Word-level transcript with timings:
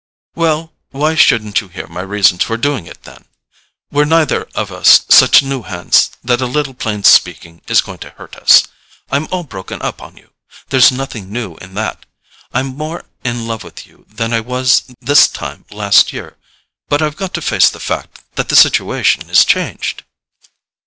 "Well—why 0.33 1.13
shouldn't 1.13 1.61
you 1.61 1.67
hear 1.67 1.85
my 1.85 2.01
reasons 2.01 2.41
for 2.43 2.57
doing 2.57 2.87
it, 2.87 3.03
then? 3.03 3.25
We're 3.91 4.05
neither 4.05 4.47
of 4.55 4.71
us 4.71 5.05
such 5.09 5.43
new 5.43 5.61
hands 5.61 6.09
that 6.23 6.41
a 6.41 6.47
little 6.47 6.73
plain 6.73 7.03
speaking 7.03 7.61
is 7.67 7.81
going 7.81 7.99
to 7.99 8.09
hurt 8.09 8.35
us. 8.35 8.63
I'm 9.11 9.27
all 9.29 9.43
broken 9.43 9.79
up 9.83 10.01
on 10.01 10.17
you: 10.17 10.31
there's 10.69 10.91
nothing 10.91 11.31
new 11.31 11.53
in 11.57 11.75
that. 11.75 12.07
I'm 12.51 12.75
more 12.75 13.05
in 13.23 13.45
love 13.45 13.63
with 13.63 13.85
you 13.85 14.07
than 14.09 14.33
I 14.33 14.39
was 14.39 14.85
this 14.99 15.27
time 15.27 15.65
last 15.69 16.11
year; 16.11 16.35
but 16.89 17.03
I've 17.03 17.15
got 17.15 17.35
to 17.35 17.41
face 17.43 17.69
the 17.69 17.79
fact 17.79 18.21
that 18.37 18.49
the 18.49 18.55
situation 18.55 19.29
is 19.29 19.45
changed." 19.45 20.03